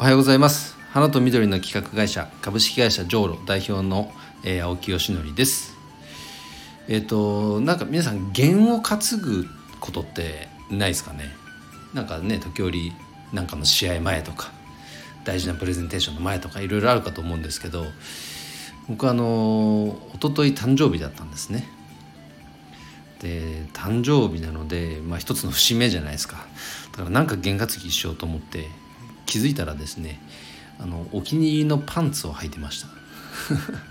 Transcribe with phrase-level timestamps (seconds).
[0.00, 0.78] おはようございます。
[0.94, 4.10] 花と緑の企画会社株式会社ジョーロ代表の、
[4.42, 5.76] えー、青木よしのりです。
[6.88, 9.46] えっ、ー、となんか皆さん弦を担ぐ
[9.78, 11.26] ことってないですかね？
[11.92, 12.94] なんかね時折
[13.34, 14.52] なんかの試合前とか
[15.24, 17.84] 大事なプレゼンテーションの前とかいろいろあるかと思うんですけど
[18.88, 21.68] 僕あの一昨日誕生日だったんですね。
[23.20, 26.46] で誕生日なので、まあ、一つの節目じゃないですか。
[26.92, 28.66] だからなんか験担ぎしようと思って
[29.30, 30.20] 気づいたらですね
[30.78, 32.88] あのお気に入りのパンツを履いてました。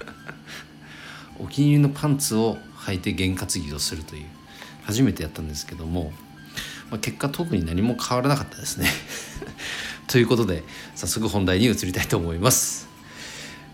[1.40, 4.26] お気に入りのパンツを履いて験担ぎをするという
[4.84, 6.12] 初めてやったんですけども、
[6.92, 8.90] まあ、結果特に何も変わらなかったですね。
[10.08, 10.64] ということで
[10.96, 12.88] 早速本題に移りたいと思います、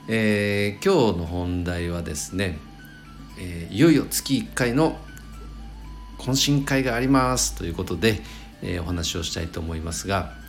[0.09, 2.59] えー、今日の本題はですね、
[3.39, 4.99] えー、いよいよ月1回の
[6.17, 8.21] 懇親会がありますということで、
[8.61, 10.44] えー、お話をしたいと思いますが、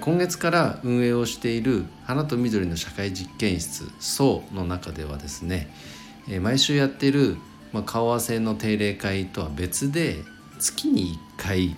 [0.00, 5.68] 今月から運営をしている花と緑の社会実験室層の中ではですね、
[6.40, 7.36] 毎週やっている、
[7.84, 10.16] 顔合わせの定例会とは別で
[10.58, 11.76] 月に1回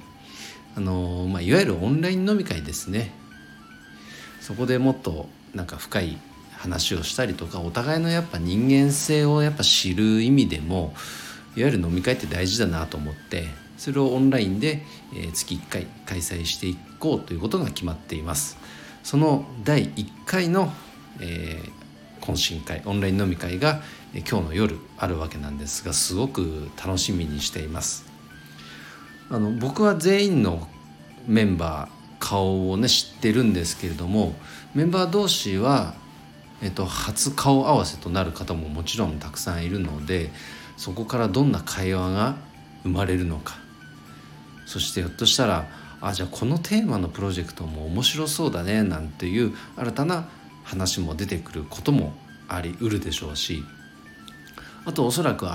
[0.79, 3.11] あのまあ、いわゆるオンライン飲み会ですね。
[4.41, 6.19] そこでもっとなんか深い
[6.53, 10.95] 話をしたりとかお互いのやっぱ人間性をやっぱ知る意味でも
[11.57, 13.49] いわゆる飲み会って大事だなと思って
[13.79, 14.83] それをオンラインで
[15.33, 18.59] 月1回開催していこうということが決まっています。
[19.03, 20.73] その第1回の、
[21.21, 23.81] えー、懇親会オンライン飲み会が
[24.13, 28.05] 今日の夜あるわけなんですがすごく楽しみにしています。
[29.31, 30.69] あの僕は全員の
[31.27, 34.35] メンバー顔をね知ってるんですけれども
[34.75, 35.95] メンバー同士は、
[36.63, 40.31] えっと、初顔合わせとなる方ももちろんたくさんいるので
[40.77, 42.37] そこからどんな会話が
[42.83, 43.59] 生まれるのか
[44.69, 45.67] そしてひょっとしたら
[46.01, 50.29] あじゃあこのテーマのプロジェクトも面白そうだねなんていう新たな
[50.63, 52.13] 話も出てくることも
[52.49, 53.65] ありうるでしょうし
[54.85, 55.51] あとおそらく明,、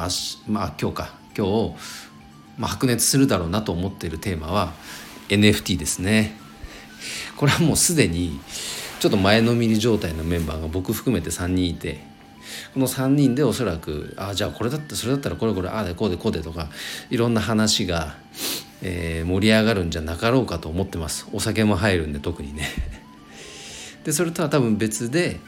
[0.48, 1.24] まあ、今日か。
[1.36, 1.76] 今日、
[2.58, 4.74] まあ、白熱するだろうなと思っているテーマは
[5.30, 6.36] NFT ですね。
[7.36, 8.40] これはもうすでに
[9.00, 12.00] ちょっと前のめり状態のメンバーが僕含めて3人いて
[12.74, 16.70] この3人でおそらくあじゃあこれだってそれだったらこれこれああでこうでこうでとか
[17.10, 18.16] いろんな話が、
[18.86, 21.28] えー、盛り上がるんじゃなかろうかと思ってます。
[21.32, 22.68] お酒も入るんで特にね。
[24.04, 25.40] でそれとは多分別で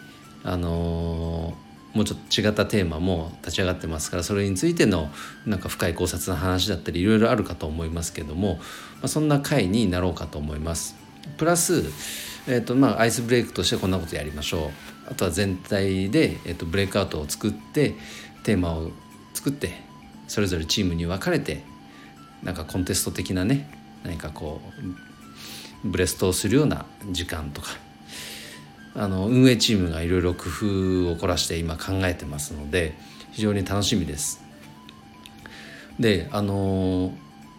[0.44, 5.12] あのー、もうちょっと違ったテーマも立ち上がってますからそれについての
[5.46, 8.62] なんか深い考察の話だったりいろいろあるかと思いますけども、ま
[9.04, 10.96] あ、そんな回になろうかと思います。
[11.38, 11.84] プラス、
[12.48, 14.68] えーとまあ、アイスブレイクとしてこんなことやりましょ
[15.08, 15.12] う。
[15.12, 17.96] あとは全体で、えーと、ブレイクアウトを作って
[18.44, 18.92] テーマを
[19.34, 19.74] 作って
[20.28, 21.64] それぞれチームに分かれて
[22.46, 23.68] なんかコンテスト的なね
[24.04, 24.62] 何かこ
[25.84, 27.70] うブレストをするような時間とか
[28.96, 32.94] あの運営チームがいろいろ工夫を凝らして今考えてますので
[33.34, 34.42] 非常に楽しみです。
[36.00, 37.12] であの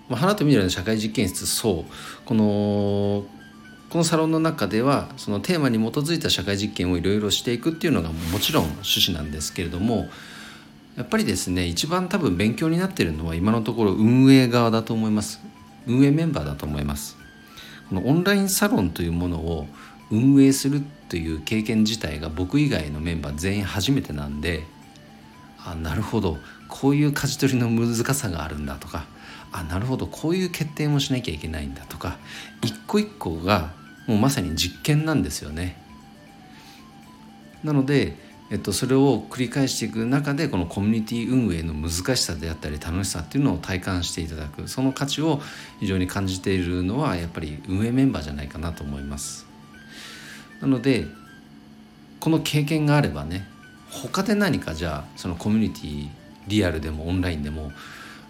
[0.09, 1.93] 花と緑の社会実験室そう
[2.25, 3.25] この
[3.91, 10.09] このサロンの中ではそのテーマに基づいた社会実験をいろいろしていくっていうのがもちろん趣旨なんですけれども
[10.97, 15.41] やっぱりですね一番多分勉強になっているのは今のところ運営側だと思います。
[15.87, 17.17] 運営メンバーだと思います。
[17.89, 19.69] このオンラインサロンというものを
[20.11, 24.65] 運営するという経験自体が僕以外のメンバー全員初めてなんで
[25.65, 26.39] あなるほど。
[26.69, 29.05] こういう舵取りの難さがあるんだとか
[29.53, 30.07] あなるほど。
[30.07, 32.17] こういう決定もしなきゃいけないんだとか
[32.63, 33.73] 一個一個が
[34.07, 35.77] もうまさに実験なんですよね。
[37.63, 38.17] なので、
[38.49, 45.41] えっと、それを繰り返していく中でこのコミュニティ運営の難しさであったり楽しさっていうのを体感していただくその価値を
[45.81, 49.47] 非常に感じているのはやっぱり運営メンバーじゃないかなと思います。
[50.61, 51.07] なので
[52.21, 53.47] この経験があればね
[53.91, 56.09] 他で何かじゃあそのコミュニティ
[56.47, 57.73] リアルでもオンラインでも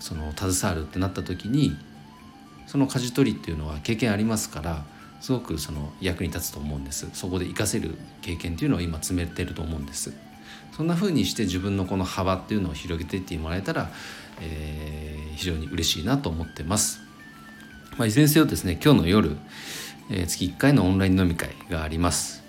[0.00, 1.76] その携わるってなった時に
[2.66, 4.84] その舵取りっていうのは経験ありますから
[5.26, 7.08] すごくその役に立つと思うんです。
[7.12, 10.12] そこで活かせる経験っていうのを今詰めてると思うんです。
[10.76, 13.90] そんな風にして自分のこの幅っていうのを広げていってもらえたら、
[14.40, 17.00] えー、非常に嬉しいなと思ってます、
[17.98, 19.36] まあ、いずれにせよですね今日の夜、
[20.10, 22.44] えー、月1回のオンライン飲み会があります。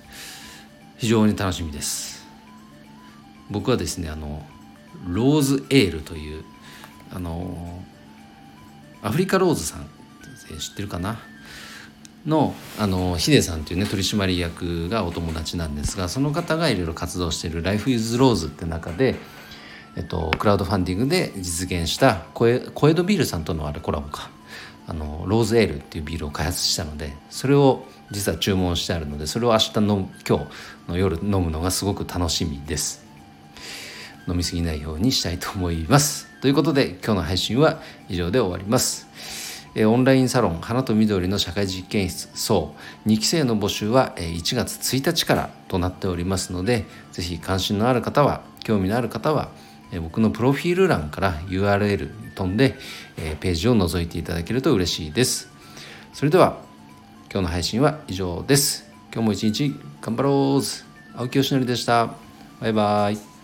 [0.97, 2.27] 非常に楽しみです。
[3.50, 4.45] 僕はですねあの
[5.07, 6.44] ローズエールという
[7.12, 7.81] あの
[9.01, 9.89] アフリカローズさん
[10.59, 11.18] 知ってるかな？
[12.27, 19.15] のあのヒデさんというね取締役がお友達なんですがその方がいろいろ活動している「Life is Rose」って中で、
[19.95, 24.29] えっと、クラウドファンディングで実現したコエコエドビールさんとのあれコラボか。
[24.89, 30.45] あのローズエールっていうビールを開発したのでそれを実は注文してあるのでそれを明日の今日
[30.88, 33.06] の夜飲むのがすごく楽しみです。
[34.30, 36.27] 飲み過ぎないようにしたいと思います。
[36.41, 39.46] ということで今日の配信は以上で終わります。
[39.75, 42.75] オンラインサロン花と緑の社会実験室そ
[43.05, 49.49] う2期生の募集は1月1日からとなっておりますので是非関心のある方は興味のある方は
[50.01, 52.75] 僕のプロフィール欄から URL 飛んで
[53.39, 55.49] ページを覗いていただけると嬉しいです。
[56.13, 56.57] それでは
[57.31, 58.89] 今日の配信は以上です。
[59.13, 62.15] 今日も一日頑張ろう青木よしのりでした。
[62.59, 63.36] バイバイ。